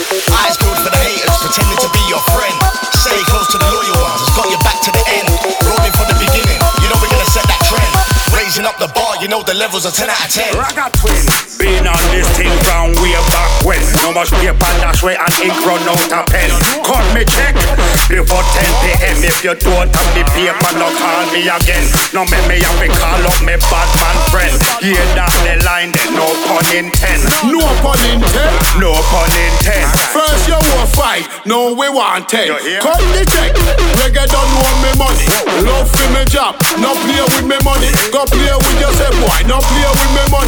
Eyes 0.46 0.54
peeled 0.62 0.78
for 0.78 0.92
the 0.94 1.02
haters, 1.02 1.36
pretending 1.42 1.80
to 1.82 1.90
be 1.90 2.02
your 2.06 2.22
friend. 2.30 2.54
Stay 2.94 3.18
close 3.26 3.50
to 3.50 3.58
the 3.58 3.66
loyal 3.66 3.98
ones, 3.98 4.22
it's 4.22 4.36
got 4.38 4.46
your 4.46 4.62
back 4.62 4.78
to 4.78 4.90
the 4.94 5.04
end. 5.10 5.28
Rolling 5.66 5.94
from 5.98 6.06
the 6.06 6.18
beginning, 6.22 6.58
you 6.78 6.86
know 6.86 6.98
we're 7.02 7.10
gonna 7.10 7.34
set 7.34 7.44
that 7.50 7.62
trend. 7.66 7.92
Raising 8.30 8.64
up 8.64 8.78
the 8.78 8.90
bar, 8.94 9.18
you 9.18 9.26
know 9.26 9.42
the 9.42 9.58
levels 9.58 9.90
are 9.90 9.94
10 9.94 10.06
out 10.06 10.22
of 10.22 10.30
10. 10.30 10.54
Ragga 10.54 10.86
twin, 11.02 11.18
been 11.64 11.88
on 11.88 12.04
this 12.12 12.28
thing 12.36 12.52
from 12.68 12.92
way 13.00 13.16
back 13.32 13.48
when. 13.64 13.80
No 14.04 14.12
much 14.12 14.28
paper 14.36 14.72
dash 14.84 15.00
way 15.00 15.16
and 15.16 15.34
ink 15.40 15.56
run 15.64 15.80
out 15.88 16.12
a 16.12 16.20
pen. 16.28 16.52
Cut 16.84 17.00
me 17.16 17.24
check 17.24 17.56
before 18.04 18.44
10 18.52 18.68
p.m. 18.84 19.16
If 19.24 19.40
you 19.40 19.56
don't 19.56 19.88
have 19.88 20.10
the 20.12 20.28
paper, 20.36 20.70
no 20.76 20.92
call 20.92 21.24
me 21.32 21.48
again. 21.48 21.84
No 22.12 22.28
make 22.28 22.44
me 22.52 22.60
have 22.60 22.76
to 22.76 22.88
call 22.92 23.24
up 23.24 23.40
me 23.40 23.56
bad 23.56 23.88
man 23.96 24.18
friend. 24.28 24.52
Hear 24.84 25.00
that 25.16 25.32
the 25.48 25.64
line, 25.64 25.88
then 25.96 26.12
no 26.12 26.28
pun 26.44 26.68
intent. 26.76 27.24
No 27.48 27.64
pun 27.80 27.96
intent. 28.12 28.52
No 28.76 28.92
pun 29.08 29.32
intent. 29.32 29.88
First 30.12 30.44
you 30.44 30.60
want 30.60 30.92
fight, 30.92 31.24
no 31.48 31.72
we 31.72 31.88
want 31.88 32.28
ten. 32.28 32.52
Cut 32.84 33.00
the 33.16 33.24
check, 33.24 33.56
reggae 34.04 34.28
don't 34.28 34.52
want 34.60 34.76
me 34.84 34.92
money. 35.00 35.24
Love 35.64 35.88
for 35.88 36.08
me 36.12 36.28
job, 36.28 36.60
no 36.76 36.92
play 37.08 37.24
with 37.24 37.48
me 37.48 37.56
money. 37.64 37.88
Go 38.12 38.28
play 38.28 38.52
with 38.52 38.78
yourself, 38.84 39.16
boy, 39.16 39.40
no 39.48 39.64
play 39.64 39.88
with 39.88 40.12
me 40.12 40.24
money. 40.28 40.43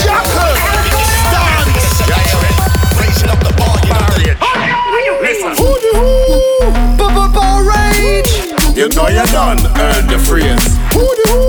Jackal, 2.07 2.43
dance. 2.43 2.71
Raising 3.01 3.31
the 3.43 3.53
bar, 3.59 3.75
you 3.83 3.91
know 3.91 4.07
the 4.07 4.23
Listen. 5.23 5.53
Bar 7.33 7.65
rage. 7.65 8.31
You 8.77 8.87
know 8.93 9.09
you 9.09 9.25
done 9.33 9.59
earn 9.81 10.07
the 10.07 10.19
phrase. 10.19 11.42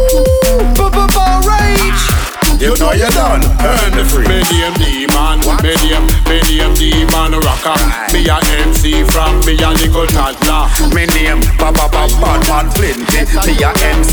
You 2.63 2.72
know 2.77 2.93
you're 2.93 3.10
done 3.10 3.43
earn 3.60 3.91
the 3.91 4.08
free. 4.08 4.24
Me 4.24 4.39
name 4.39 4.74
D-Man, 4.79 5.43
me 5.60 5.75
name, 5.84 6.08
me 6.32 6.39
name 6.48 6.74
D-Man 6.79 7.36
Rocker. 7.43 7.75
Me 8.15 8.24
a 8.24 8.39
MC 8.63 9.03
from 9.12 9.43
me 9.43 9.60
a 9.60 9.75
little 9.75 10.08
toddler. 10.08 10.72
Me 10.96 11.05
name 11.12 11.43
Baba 11.60 11.91
Bad 11.91 12.15
Man 12.48 12.72
Plenty. 12.72 13.27
Me 13.43 13.60
a 13.60 13.67
MC 13.67 14.12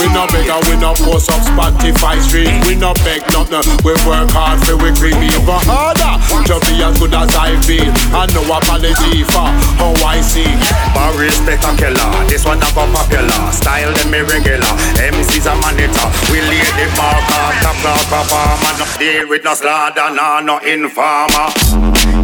We 0.00 0.08
no 0.16 0.24
beg 0.32 0.48
and 0.48 0.64
we 0.66 0.80
no 0.80 0.96
post 0.96 1.28
up 1.28 1.44
Spotify 1.44 2.16
street. 2.24 2.48
We 2.64 2.74
no 2.74 2.96
beg 3.04 3.20
nothing. 3.36 3.62
We 3.84 3.92
work 4.08 4.32
hard 4.32 4.58
for 4.64 4.80
we 4.80 4.90
cream 4.96 5.20
even 5.20 5.60
harder. 5.68 6.16
To 6.48 6.56
be 6.66 6.80
as 6.80 6.96
good 6.98 7.12
as 7.12 7.28
I've 7.36 7.60
been. 7.68 7.92
And 8.16 8.30
no 8.32 8.40
apology 8.48 9.22
for 9.28 9.52
how 9.76 9.92
I 10.08 10.24
see. 10.24 10.48
But 10.96 11.14
respect 11.20 11.64
a 11.68 11.76
killer, 11.76 12.08
this 12.26 12.44
one 12.44 12.58
a 12.58 12.68
go 12.74 12.88
popular 12.90 13.40
Style 13.52 13.92
them 13.92 14.14
irregular, 14.14 14.72
MC's 14.98 15.46
a 15.46 15.54
monitor 15.56 16.08
We 16.32 16.40
lay 16.40 16.64
the 16.76 16.86
mark 16.96 17.28
off 17.30 17.54
top 17.62 17.78
of 17.84 18.00
performer 18.08 18.72
No 18.78 18.86
deal 18.98 19.28
with 19.28 19.44
no 19.44 19.54
slaughter, 19.54 20.10
nah, 20.14 20.40
no 20.40 20.58
informer 20.58 21.52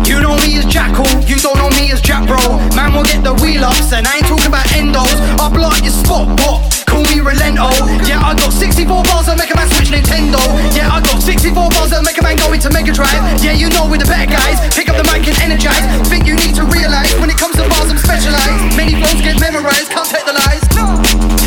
You 0.04 0.20
know 0.20 0.36
me 0.42 0.58
as 0.58 0.66
Jackal, 0.66 1.06
you 1.28 1.36
don't 1.36 1.56
know 1.58 1.70
me 1.70 1.92
as 1.92 2.00
Jack 2.00 2.26
Bro. 2.26 2.58
Man 2.74 2.94
will 2.94 3.04
get 3.04 3.22
the 3.22 3.34
wheel 3.34 3.64
ups, 3.64 3.92
and 3.92 4.06
I 4.06 4.16
ain't 4.16 4.26
talking 4.26 4.46
about 4.46 4.66
endos. 4.74 5.18
I 5.38 5.48
blow 5.52 5.68
up 5.68 5.82
your 5.82 5.92
spot, 5.92 6.28
what? 6.40 6.85
Call 6.96 7.04
me 7.12 7.20
Relento. 7.20 7.68
Yeah, 8.08 8.24
I 8.24 8.32
got 8.32 8.56
64 8.56 8.88
bars 8.88 9.28
that 9.28 9.36
make 9.36 9.52
a 9.52 9.56
man 9.60 9.68
switch 9.68 9.92
Nintendo. 9.92 10.40
Yeah, 10.72 10.88
I 10.88 11.04
got 11.04 11.20
64 11.20 11.52
bars 11.52 11.92
that 11.92 12.00
make 12.00 12.16
a 12.16 12.24
man 12.24 12.40
go 12.40 12.48
into 12.56 12.72
Mega 12.72 12.88
Drive. 12.88 13.20
Yeah, 13.44 13.52
you 13.52 13.68
know 13.68 13.84
we're 13.84 14.00
the 14.00 14.08
better 14.08 14.24
guys. 14.24 14.56
Pick 14.72 14.88
up 14.88 14.96
the 14.96 15.04
mic 15.04 15.28
and 15.28 15.36
energize. 15.44 15.84
Think 16.08 16.24
you 16.24 16.40
need 16.40 16.56
to 16.56 16.64
realize 16.72 17.12
when 17.20 17.28
it 17.28 17.36
comes 17.36 17.52
to 17.60 17.68
bars, 17.68 17.92
I'm 17.92 18.00
specialized. 18.00 18.80
Many 18.80 18.96
flows 18.96 19.20
get 19.20 19.36
memorized, 19.36 19.92
can't 19.92 20.08
take 20.08 20.24
the 20.24 20.40
lies. 20.40 20.64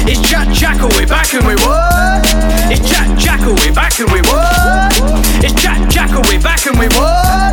It's 0.06 0.22
Jack 0.22 0.54
Jackal, 0.54 0.94
we're 0.94 1.10
back 1.10 1.34
and 1.34 1.42
we 1.42 1.58
what? 1.66 2.22
It's 2.70 2.86
Jack 2.86 3.10
Jackal, 3.18 3.58
we're 3.58 3.74
back 3.74 3.98
and 3.98 4.10
we 4.14 4.22
what? 4.30 4.94
It's 5.42 5.58
Jack 5.58 5.82
Jackal, 5.90 6.22
we're 6.30 6.46
back 6.46 6.62
and 6.70 6.78
we? 6.78 6.86
What? 6.94 7.49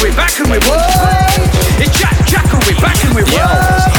Jack 0.00 0.08
Jackal, 0.08 0.16
we're 0.16 0.16
back 0.16 0.40
and 0.40 0.50
we 0.50 0.58
what? 0.66 0.80
It's 1.78 1.98
Jack 2.00 2.16
Jackal, 2.26 2.58
we're 2.66 2.80
back 2.80 3.04
and 3.04 3.14
we? 3.14 3.22
What? 3.22 3.90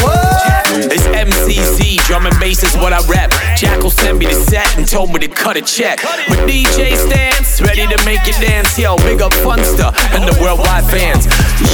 What? 0.00 0.92
It's 0.92 1.06
MCC, 1.06 1.96
drum 2.06 2.26
and 2.26 2.38
bass 2.38 2.62
is 2.62 2.76
what 2.76 2.92
I 2.92 3.00
rap. 3.08 3.32
Jackal 3.56 3.90
sent 3.90 4.18
me 4.18 4.26
the 4.26 4.34
set 4.34 4.78
and 4.78 4.86
told 4.86 5.10
me 5.10 5.18
to 5.18 5.28
cut 5.28 5.56
a 5.56 5.62
check. 5.62 5.98
With 6.28 6.38
DJ 6.48 6.90
to 6.90 7.39
make 8.20 8.34
it 8.34 8.40
dance. 8.40 8.78
Yo, 8.78 8.96
big 8.98 9.20
up 9.22 9.32
Funsta 9.44 9.92
and 10.14 10.24
the 10.24 10.36
worldwide 10.40 10.84
fans. 10.84 11.26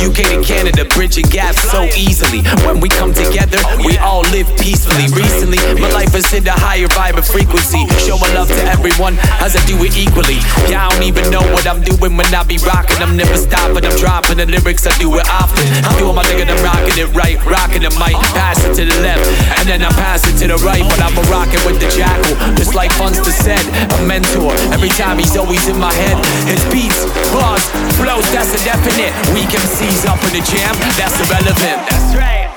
UK 0.02 0.34
to 0.34 0.42
Canada, 0.42 0.84
bridging 0.94 1.26
gaps 1.30 1.62
so 1.70 1.84
easily. 1.96 2.42
When 2.66 2.80
we 2.80 2.88
come 2.88 3.14
together, 3.14 3.58
we 3.84 3.96
all 3.98 4.22
live 4.34 4.46
peacefully. 4.58 5.06
Recently, 5.14 5.58
my 5.80 5.90
life 5.90 6.12
has 6.12 6.26
hit 6.26 6.46
a 6.46 6.52
higher 6.52 6.88
vibe 6.88 7.16
and 7.16 7.24
frequency. 7.24 7.86
Showing 8.02 8.34
love 8.34 8.48
to 8.48 8.62
everyone 8.66 9.18
as 9.42 9.56
I 9.56 9.62
do 9.66 9.78
it 9.84 9.96
equally. 9.96 10.42
Yeah, 10.66 10.86
I 10.86 10.90
don't 10.90 11.06
even 11.06 11.30
know 11.30 11.42
what 11.54 11.66
I'm 11.66 11.82
doing 11.82 12.16
when 12.16 12.26
I 12.34 12.42
be 12.42 12.58
rocking. 12.58 12.98
I'm 13.02 13.16
never 13.16 13.36
stopping, 13.36 13.84
I'm 13.84 13.96
dropping 13.96 14.38
the 14.38 14.46
lyrics, 14.46 14.86
I 14.86 14.94
do 14.98 15.14
it 15.18 15.26
often. 15.30 15.64
I'm 15.86 15.94
doing 15.98 16.14
my 16.14 16.24
thing 16.24 16.42
and 16.42 16.50
I'm 16.50 16.62
rocking 16.62 16.98
it 16.98 17.10
right, 17.14 17.38
rocking 17.46 17.82
the 17.82 17.90
mic, 17.98 18.18
pass 18.34 18.58
it 18.64 18.74
to 18.74 18.84
the 18.84 18.98
left, 19.02 19.24
and 19.58 19.66
then 19.68 19.82
I 19.82 19.90
pass 19.94 20.26
it 20.26 20.36
to 20.42 20.46
the 20.50 20.58
right. 20.66 20.82
But 20.82 21.00
I'm 21.00 21.16
a 21.16 21.24
rockin' 21.30 21.62
with 21.64 21.78
the 21.78 21.88
jackal, 21.94 22.34
just 22.58 22.74
like 22.74 22.90
Funsta 22.98 23.30
said, 23.30 23.62
a 23.62 23.98
mentor. 24.06 24.52
Every 24.74 24.90
time 24.90 25.18
he's 25.18 25.36
always 25.36 25.66
in 25.68 25.78
my 25.78 25.92
head. 25.94 26.35
His 26.44 26.60
beats, 26.68 27.00
bars, 27.32 27.64
flows, 27.96 28.28
that's 28.28 28.52
a 28.52 28.60
definite. 28.60 29.16
We 29.32 29.48
Weak 29.48 29.56
MCs 29.56 30.04
up 30.04 30.20
in 30.28 30.36
the 30.36 30.44
jam, 30.44 30.76
that's 31.00 31.16
irrelevant. 31.24 31.80
That's 31.88 32.12
right. 32.12 32.52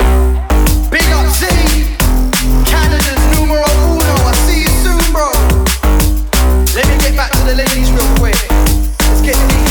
Big 0.92 1.08
up 1.16 1.24
Zee, 1.32 1.96
Canada's 2.68 3.24
numero 3.32 3.64
uno. 3.88 4.16
I 4.28 4.34
see 4.44 4.68
you 4.68 4.74
soon, 4.84 5.00
bro. 5.16 5.32
Let 6.76 6.86
me 6.92 6.96
get 7.00 7.16
back 7.16 7.32
to 7.32 7.44
the 7.48 7.56
ladies 7.56 7.90
real 7.96 8.10
quick. 8.20 8.38
Let's 9.08 9.22
get 9.24 9.40
deep. 9.48 9.70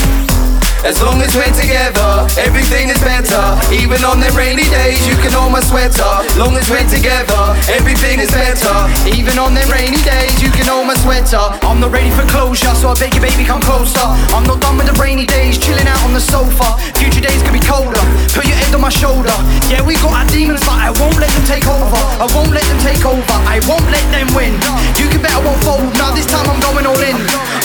As 0.86 1.02
long 1.02 1.20
as 1.20 1.34
we're 1.36 1.52
together, 1.52 2.26
everything 2.38 2.88
is 2.88 2.97
better. 3.18 3.74
Even 3.74 3.98
on 4.06 4.20
them 4.22 4.30
rainy 4.38 4.62
days, 4.70 5.02
you 5.02 5.18
can 5.18 5.34
hold 5.34 5.50
my 5.50 5.60
sweater. 5.60 6.06
Long 6.38 6.54
as 6.54 6.70
we're 6.70 6.86
together, 6.86 7.40
everything 7.66 8.22
is 8.22 8.30
better. 8.30 8.76
Even 9.10 9.38
on 9.42 9.54
them 9.54 9.66
rainy 9.70 9.98
days, 10.06 10.38
you 10.38 10.50
can 10.54 10.66
hold 10.70 10.86
my 10.86 10.94
sweater. 11.02 11.42
I'm 11.66 11.80
not 11.82 11.90
ready 11.90 12.10
for 12.14 12.22
closure, 12.30 12.70
so 12.78 12.90
I 12.90 12.94
beg 12.94 13.14
you, 13.14 13.20
baby, 13.20 13.42
come 13.42 13.60
closer. 13.60 14.06
I'm 14.30 14.46
not 14.46 14.62
done 14.62 14.78
with 14.78 14.86
the 14.86 14.94
rainy 15.02 15.26
days, 15.26 15.58
chilling 15.58 15.86
out 15.90 15.98
on 16.06 16.14
the 16.14 16.22
sofa. 16.22 16.78
Future 16.94 17.20
days 17.20 17.42
could 17.42 17.54
be 17.54 17.62
colder. 17.62 18.02
Put 18.30 18.46
your 18.46 18.58
head 18.58 18.70
on 18.74 18.82
my 18.86 18.92
shoulder. 18.92 19.34
Yeah, 19.66 19.82
we 19.82 19.98
got 19.98 20.14
our 20.14 20.28
demons, 20.30 20.62
but 20.62 20.78
I 20.78 20.94
won't 20.94 21.18
let 21.18 21.30
them 21.34 21.46
take 21.50 21.66
over. 21.66 21.98
I 22.22 22.26
won't 22.34 22.54
let 22.54 22.62
them 22.70 22.78
take 22.86 23.02
over. 23.02 23.36
I 23.50 23.58
won't 23.66 23.88
let 23.90 24.06
them 24.14 24.30
win. 24.38 24.54
You 24.94 25.10
can 25.10 25.18
bet 25.18 25.34
I 25.34 25.42
won't 25.42 25.58
fold. 25.66 25.90
Now 25.98 26.14
this 26.14 26.27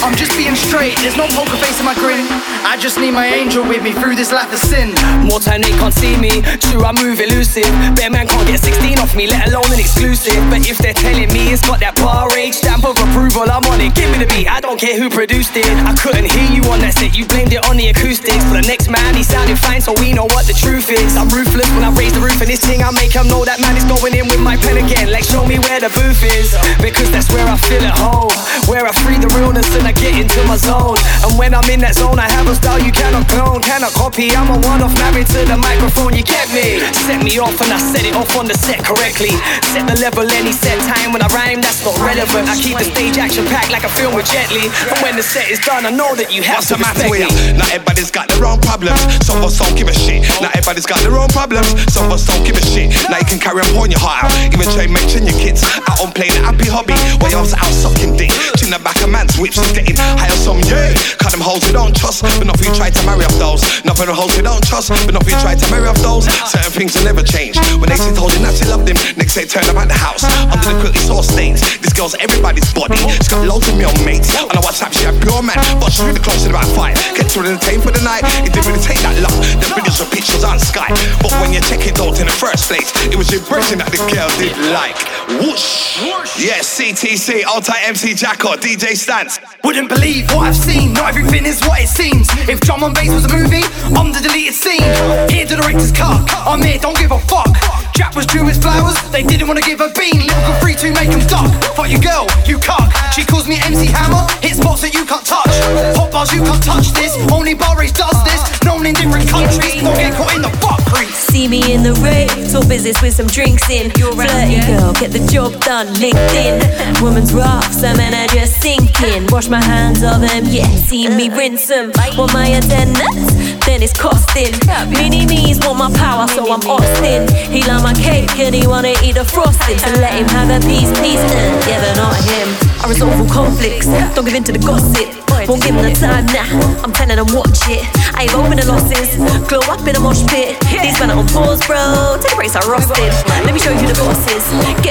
I'm 0.03 0.12
just 0.19 0.36
being 0.36 0.51
straight. 0.55 1.00
There's 1.00 1.15
no 1.15 1.24
poker 1.31 1.55
face 1.63 1.79
in 1.79 1.88
my 1.88 1.95
grin. 1.95 2.27
I 2.67 2.75
just 2.75 3.00
need 3.00 3.15
my 3.15 3.24
angel 3.24 3.63
with 3.63 3.79
me 3.79 3.95
through 3.95 4.19
this 4.19 4.36
life 4.36 4.51
of 4.51 4.60
sin. 4.60 4.91
More 5.24 5.39
time 5.39 5.63
they 5.63 5.72
can't 5.79 5.95
see 5.95 6.19
me. 6.19 6.43
True, 6.60 6.83
I 6.83 6.91
move 6.91 7.24
elusive. 7.24 7.72
Bear 7.95 8.12
man 8.12 8.27
can't 8.27 8.43
get 8.43 8.60
16 8.60 9.00
off 9.00 9.15
me, 9.15 9.31
let 9.31 9.48
alone 9.48 9.72
an 9.72 9.79
exclusive. 9.79 10.36
But 10.51 10.67
if 10.67 10.75
they're 10.83 10.91
telling 10.93 11.31
me 11.31 11.55
it's 11.55 11.63
got 11.63 11.79
that 11.79 11.95
bar 12.03 12.27
age 12.36 12.60
stamp 12.60 12.83
of 12.83 13.00
approval, 13.00 13.48
I'm 13.48 13.63
on 13.72 13.79
it. 13.79 13.95
Give 13.95 14.12
me 14.12 14.19
the 14.19 14.27
beat, 14.27 14.51
I 14.51 14.60
don't 14.60 14.75
care 14.75 15.00
who 15.00 15.07
produced 15.07 15.55
it. 15.55 15.72
I 15.88 15.95
couldn't 15.95 16.27
hear 16.27 16.51
you 16.51 16.67
on 16.67 16.83
that 16.83 17.00
set, 17.00 17.15
you 17.15 17.24
blamed 17.24 17.55
it 17.55 17.63
on 17.63 17.79
the 17.79 17.88
acoustics. 17.88 18.43
For 18.51 18.60
the 18.60 18.67
next 18.67 18.91
man, 18.91 19.15
he 19.15 19.24
sounded 19.24 19.55
fine, 19.55 19.79
so 19.79 19.95
we 20.03 20.12
know 20.12 20.27
what 20.36 20.43
the 20.51 20.53
truth 20.53 20.91
is. 20.91 21.15
I'm 21.15 21.31
ruthless 21.31 21.72
when 21.79 21.88
I 21.88 21.95
raise 21.95 22.12
the 22.12 22.19
roof, 22.19 22.43
and 22.43 22.51
this 22.51 22.60
thing 22.60 22.83
I 22.83 22.91
make, 22.91 23.15
I 23.15 23.24
know 23.24 23.48
that 23.48 23.63
man 23.63 23.79
is 23.79 23.88
going 23.88 24.12
in 24.19 24.27
with 24.27 24.43
my 24.43 24.60
pen 24.60 24.83
again. 24.83 25.15
Like, 25.15 25.24
show 25.24 25.48
me 25.48 25.63
where 25.63 25.79
the 25.79 25.88
booth 25.95 26.19
is, 26.27 26.51
because 26.83 27.07
that's 27.07 27.31
where 27.31 27.48
I 27.48 27.55
feel 27.55 27.88
at 27.88 27.95
home. 27.95 28.36
Where 28.67 28.83
I 28.83 28.91
free 28.91 29.15
the 29.15 29.31
realness 29.39 29.72
and 29.75 29.88
I 29.88 29.92
get 29.97 30.17
into 30.17 30.41
my 30.45 30.57
zone. 30.57 30.97
And 31.23 31.38
when 31.38 31.53
I'm 31.53 31.65
in 31.69 31.79
that 31.81 31.95
zone, 31.95 32.19
I 32.19 32.29
have 32.31 32.47
a 32.47 32.55
style 32.55 32.81
you 32.81 32.91
cannot 32.91 33.27
clone, 33.29 33.62
cannot 33.62 33.93
copy. 33.93 34.31
I'm 34.35 34.50
a 34.50 34.57
one 34.65 34.81
off, 34.81 34.93
married 34.97 35.27
to 35.33 35.41
the 35.45 35.57
microphone, 35.57 36.13
you 36.15 36.23
get 36.23 36.50
me. 36.53 36.81
Set 37.05 37.21
me 37.23 37.38
off 37.39 37.55
and 37.62 37.71
I 37.71 37.79
set 37.79 38.05
it 38.05 38.15
off 38.15 38.33
on 38.35 38.47
the 38.47 38.57
set 38.57 38.83
correctly. 38.83 39.33
Set 39.73 39.85
the 39.88 39.97
level, 40.01 40.25
any 40.25 40.51
set 40.51 40.77
time 40.85 41.13
when 41.13 41.21
I 41.21 41.29
rhyme, 41.29 41.62
that's 41.62 41.83
not 41.85 41.97
relevant. 42.01 42.50
I 42.50 42.55
keep 42.57 42.77
the 42.77 42.88
stage 42.88 43.17
action 43.17 43.45
packed 43.47 43.71
like 43.71 43.83
a 43.83 43.91
film 43.91 44.15
with 44.15 44.25
Jet 44.29 44.50
Li. 44.51 44.67
And 44.89 44.97
when 45.01 45.15
the 45.15 45.23
set 45.23 45.50
is 45.50 45.59
done, 45.59 45.85
I 45.85 45.91
know 45.91 46.15
that 46.15 46.33
you 46.33 46.41
have 46.43 46.63
What's 46.63 46.73
to 46.73 46.77
respect 46.77 47.09
me. 47.12 47.27
Not 47.57 47.69
everybody's 47.73 48.12
got 48.12 48.29
their 48.29 48.45
own 48.45 48.59
problems. 48.62 49.00
Some 49.25 49.39
of 49.39 49.51
us 49.51 49.57
don't 49.57 49.75
give 49.75 49.88
a 49.88 49.95
shit. 49.95 50.23
Not 50.41 50.55
everybody's 50.55 50.85
got 50.85 51.01
their 51.01 51.15
own 51.17 51.29
problems. 51.29 51.69
Some 51.91 52.07
of 52.07 52.17
us 52.17 52.25
don't 52.25 52.43
give 52.45 52.57
a 52.57 52.63
shit. 52.63 52.91
Now 53.09 53.19
you 53.19 53.27
can 53.27 53.39
carry 53.39 53.62
on 53.62 53.69
pouring 53.73 53.91
your 53.91 54.01
heart 54.01 54.29
out. 54.29 54.33
Even 54.53 54.67
try 54.73 54.88
mention 54.88 55.25
your 55.27 55.38
kids 55.38 55.63
out 55.63 56.00
on 56.01 56.12
playing 56.13 56.35
a 56.39 56.43
happy 56.43 56.67
hobby. 56.69 56.97
While 57.21 57.35
I 57.35 57.41
was 57.41 57.53
out 57.53 57.73
sucking 57.73 58.17
dick. 58.17 58.31
Chin 58.57 58.69
the 58.69 58.79
back 58.79 59.00
of 59.01 59.09
man's 59.09 59.35
whips 59.38 59.59
getting 59.83 60.01
high 60.17 60.31
on 60.31 60.39
some 60.39 60.59
yeah. 60.63 60.95
Cut 61.19 61.31
them 61.31 61.43
hoes 61.43 61.61
we 61.67 61.71
don't 61.71 61.95
trust. 61.95 62.23
But 62.23 62.47
not 62.47 62.59
you 62.63 62.71
try 62.73 62.89
to 62.89 63.01
marry 63.05 63.23
off 63.27 63.37
those. 63.37 63.61
Not 63.83 63.97
for 63.99 64.07
the 64.07 64.15
hoes 64.15 64.31
we 64.35 64.43
don't 64.43 64.63
trust. 64.63 64.89
But 64.89 65.13
not 65.13 65.25
you 65.27 65.37
try 65.43 65.55
to 65.55 65.67
marry 65.69 65.87
off 65.87 65.99
those. 65.99 66.25
Certain 66.47 66.71
things 66.71 66.95
will 66.95 67.05
never 67.05 67.23
change. 67.23 67.59
When 67.77 67.89
they 67.91 67.99
say 67.99 68.15
told 68.15 68.33
you 68.33 68.41
not 68.41 68.55
to 68.55 68.65
love 68.71 68.85
them, 68.87 68.97
next 69.19 69.35
day 69.35 69.45
turn 69.45 69.67
them 69.67 69.77
out 69.77 69.87
the 69.87 69.99
house. 69.99 70.23
Under 70.23 70.63
the 70.63 70.79
quickly 70.79 71.03
saw 71.03 71.21
stains. 71.21 71.61
Girl's 71.93 72.15
everybody's 72.17 72.73
body. 72.73 72.97
She's 72.97 73.29
got 73.29 73.45
loads 73.45 73.69
of 73.69 73.77
male 73.77 73.93
mates. 74.03 74.33
On 74.41 74.50
her 74.50 74.63
WhatsApp, 74.65 74.93
she 74.97 75.05
a 75.05 75.13
pure 75.13 75.41
man. 75.45 75.57
But 75.79 75.93
she's 75.93 76.05
really 76.05 76.19
close 76.19 76.43
in 76.45 76.50
about 76.50 76.65
five. 76.73 76.97
Get 77.13 77.29
to 77.38 77.45
entertain 77.45 77.81
for 77.81 77.91
the 77.91 78.01
night. 78.01 78.25
It 78.41 78.51
didn't 78.51 78.65
really 78.65 78.81
take 78.81 79.00
that 79.05 79.13
long. 79.21 79.38
The 79.62 79.69
videos 79.77 80.01
or 80.01 80.09
pictures 80.09 80.43
on 80.43 80.57
Skype. 80.57 80.97
But 81.21 81.31
when 81.38 81.53
you 81.53 81.62
check 81.62 81.85
it 81.85 82.00
out 82.01 82.19
in 82.19 82.25
the 82.25 82.33
first 82.33 82.65
place, 82.65 82.89
it 83.13 83.15
was 83.15 83.29
your 83.29 83.41
impression 83.41 83.77
that 83.79 83.93
the 83.93 84.01
girl 84.09 84.29
did 84.41 84.57
like. 84.73 84.97
Whoosh. 85.38 86.01
Yes, 86.41 86.65
CTC, 86.79 87.45
Altai 87.45 87.85
MC 87.85 88.13
Jacko, 88.13 88.57
DJ 88.57 88.97
Stance. 88.97 89.39
Wouldn't 89.63 89.89
believe 89.89 90.29
what 90.33 90.50
I've 90.50 90.57
seen. 90.57 90.93
Not 90.93 91.09
everything 91.09 91.45
is 91.45 91.62
what 91.62 91.79
it 91.79 91.88
seems. 91.88 92.27
If 92.50 92.59
drum 92.62 92.83
and 92.83 92.93
bass 92.93 93.13
was 93.13 93.25
a 93.25 93.31
movie, 93.31 93.63
I'm 93.93 94.12
the 94.12 94.19
deleted 94.19 94.53
scene. 94.53 94.81
Here 95.29 95.45
to 95.45 95.55
the 95.55 95.62
director's 95.62 95.91
cut. 95.91 96.25
I'm 96.45 96.62
here, 96.62 96.79
don't 96.79 96.97
give 96.97 97.12
a 97.12 97.19
fuck. 97.19 97.53
Jack 97.93 98.15
was 98.15 98.25
drew 98.25 98.45
his 98.45 98.57
flowers. 98.57 98.97
They 99.12 99.23
didn't 99.23 99.47
want 99.47 99.59
to 99.59 99.65
give 99.65 99.79
a 99.79 99.89
bean. 99.93 100.25
Lyrical 100.25 100.53
free 100.62 100.75
to 100.75 100.91
make 100.91 101.09
him 101.09 101.21
duck. 101.27 101.50
Fuck 101.75 101.89
you, 101.89 102.01
girl, 102.01 102.25
you 102.45 102.57
cuck. 102.57 102.89
She 103.13 103.23
calls 103.23 103.47
me 103.47 103.57
MC 103.62 103.85
Hammer. 103.85 104.25
Hit 104.41 104.57
spots 104.57 104.81
that 104.81 104.93
you 104.93 105.05
can't 105.05 105.25
touch. 105.25 105.53
Hot 105.97 106.12
bars, 106.12 106.33
you 106.33 106.41
can't 106.41 106.63
touch 106.63 106.89
this. 106.93 107.13
Only 107.31 107.53
bar 107.53 107.77
race 107.77 107.91
does 107.91 108.17
this. 108.25 108.41
Known 108.65 108.85
in 108.85 108.95
different 108.95 109.29
countries. 109.29 109.81
Don't 109.81 109.95
get 109.95 110.13
caught 110.13 110.33
in 110.35 110.41
the 110.41 110.50
fuck 110.57 110.83
crease. 110.89 111.13
See 111.13 111.47
me 111.47 111.73
in 111.73 111.84
the 111.84 111.93
rave, 112.01 112.29
talk 112.51 112.67
business 112.67 113.01
with 113.01 113.13
some 113.13 113.27
drinks 113.27 113.69
in. 113.69 113.91
Flirty 113.91 114.62
girl, 114.65 114.93
get 114.93 115.12
the 115.12 115.25
job 115.32 115.60
done, 115.62 115.88
LinkedIn. 116.01 117.01
Woman's 117.01 117.34
rough, 117.34 117.71
some 117.73 117.97
men 117.97 118.13
are 118.13 118.32
just 118.34 118.62
sinking. 118.62 119.27
Wash 119.29 119.49
my 119.49 119.62
hands 119.62 120.03
of 120.03 120.21
them, 120.21 120.45
yeah, 120.45 120.69
see 120.75 121.10
me 121.10 121.29
rinse 121.29 121.67
them. 121.67 121.91
Want 122.17 122.34
my 122.34 122.47
attendance? 122.47 123.52
Then 123.65 123.82
it's 123.82 123.93
costing. 123.93 124.54
Mini 124.89 125.26
me's 125.26 125.60
want 125.60 125.78
my 125.80 125.89
power, 125.97 126.28
so 126.28 126.43
I'm 126.52 126.62
Austin. 126.67 127.28
He 127.52 127.63
like 127.63 127.84
my 127.84 127.93
cake 127.93 128.30
and 128.39 128.54
he 128.54 128.67
wanna 128.67 128.93
eat 129.02 129.15
the 129.15 129.26
frosting. 129.26 129.78
So 129.80 129.89
let 129.99 130.13
him 130.13 130.28
have 130.28 130.49
a 130.52 130.60
piece, 130.65 130.91
piece, 130.99 131.19
uh, 131.19 131.67
yeah, 131.67 131.80
but 131.80 131.95
not 131.95 132.15
him. 132.28 132.47
I 132.84 132.89
resolve 132.89 133.19
all 133.19 133.30
conflicts, 133.30 133.88
don't 134.15 134.26
give 134.26 134.36
in 134.36 134.43
to 134.43 134.52
the 134.52 134.60
gossip. 134.60 135.23
Won't 135.47 135.63
give 135.63 135.76
him 135.76 135.84
the 135.84 135.91
time 135.91 136.26
now. 136.28 136.47
I'm 136.84 136.93
telling 136.93 137.17
them 137.17 137.28
watch 137.36 137.67
it. 137.67 137.84
I 138.15 138.23
ain't 138.23 138.36
open 138.36 138.56
the 138.56 138.65
losses. 138.69 139.17
Glow 139.49 139.60
up 139.67 139.82
in 139.88 139.95
a 139.95 139.99
mosh 139.99 140.23
pit. 140.28 140.56
These 140.71 140.99
men 140.99 141.12
are 141.12 141.17
on 141.17 141.28
pause, 141.28 141.65
bro. 141.67 142.15
Take 142.21 142.32
a 142.32 142.36
breaks, 142.36 142.56
I 142.56 142.63
roasted. 142.69 143.12
Let 143.43 143.52
me 143.52 143.60
show 143.60 143.71
you 143.71 143.88
the 143.88 143.97
boss 143.97 144.23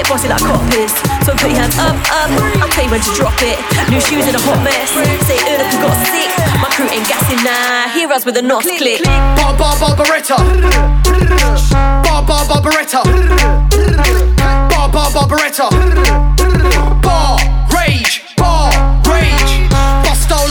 Get 0.03 0.11
bossy 0.11 0.27
like 0.27 0.39
coppers. 0.39 0.91
So 1.23 1.31
put 1.31 1.47
your 1.47 1.59
hands 1.59 1.77
up, 1.79 1.95
up. 1.95 2.29
I'll 2.59 2.67
tell 2.67 2.83
you 2.83 2.91
when 2.91 2.99
to 2.99 3.11
drop 3.15 3.39
it. 3.39 3.55
New 3.89 4.01
shoes 4.01 4.27
in 4.27 4.35
a 4.35 4.41
hot 4.43 4.59
mess. 4.59 4.91
Say 5.23 5.39
if 5.39 5.71
you 5.71 5.79
got 5.79 5.95
sick. 6.11 6.27
My 6.59 6.67
crew 6.75 6.89
ain't 6.91 7.07
gassing 7.07 7.41
now. 7.43 7.87
Hear 7.93 8.11
us 8.11 8.25
with 8.25 8.35
a 8.35 8.41
NOS 8.41 8.65
click. 8.65 9.01
Bar, 9.03 9.55
bar, 9.55 9.75
barbaretta. 9.77 10.35
Bar, 12.03 12.21
bar, 12.27 12.43
barbaretta. 12.51 13.03
Bar, 14.69 14.89
bar, 14.91 15.09
barbaretta. 15.11 15.71
Bar, 17.01 17.39
rage, 17.71 18.23
bar, 18.35 18.71
rage. 19.07 19.62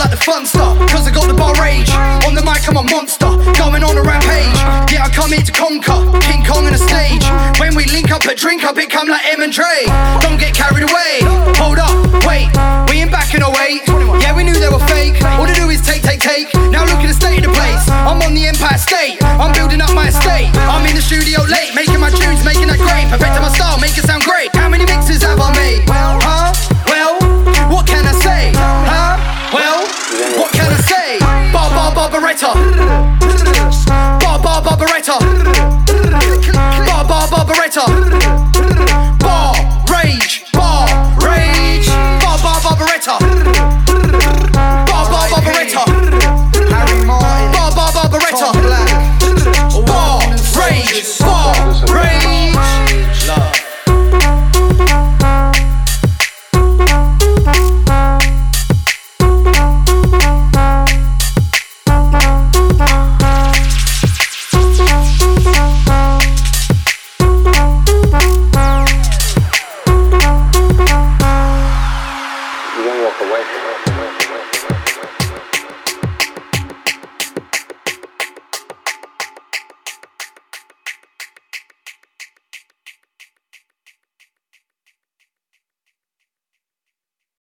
Like 0.03 0.11
the 0.11 0.17
fun 0.17 0.45
stuff, 0.45 0.75
cause 0.91 1.07
I 1.07 1.11
got 1.15 1.31
the 1.31 1.33
bar 1.33 1.55
rage. 1.63 1.87
On 2.27 2.35
the 2.35 2.43
mic, 2.43 2.67
I'm 2.67 2.75
a 2.75 2.83
monster, 2.83 3.31
going 3.55 3.87
on 3.87 3.95
a 3.95 4.03
rampage. 4.03 4.59
Yeah, 4.91 5.07
I 5.07 5.09
come 5.09 5.31
here 5.31 5.39
to 5.39 5.53
conquer, 5.55 5.95
King 6.19 6.43
Kong 6.43 6.67
on 6.67 6.75
the 6.75 6.77
stage. 6.77 7.23
When 7.55 7.71
we 7.71 7.87
link 7.87 8.11
up 8.11 8.27
a 8.27 8.35
drink, 8.35 8.67
I 8.67 8.73
become 8.73 9.07
like 9.07 9.23
M 9.31 9.39
and 9.39 9.53
Dre. 9.53 9.87
Don't 10.19 10.35
get 10.35 10.51
carried 10.53 10.83
away. 10.83 11.23
Hold 11.55 11.79
up, 11.79 11.95
wait, 12.27 12.51
we 12.91 12.99
ain't 12.99 13.15
back 13.15 13.31
backing 13.31 13.47
away. 13.47 13.79
Yeah, 14.19 14.35
we 14.35 14.43
knew 14.43 14.59
they 14.59 14.67
were 14.67 14.83
fake. 14.91 15.23
All 15.39 15.47
they 15.47 15.55
do 15.55 15.69
is 15.69 15.79
take, 15.79 16.03
take, 16.03 16.19
take. 16.19 16.53
Now 16.67 16.83
look 16.83 16.99
at 16.99 17.07
the 17.07 17.13
state 17.13 17.39
of 17.39 17.47
the 17.47 17.55
place. 17.55 17.87
I'm 17.87 18.21
on 18.21 18.33
the 18.33 18.45
Empire 18.45 18.77
State. 18.77 19.22
Can 32.43 33.12